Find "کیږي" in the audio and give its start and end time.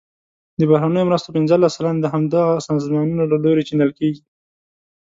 3.99-4.21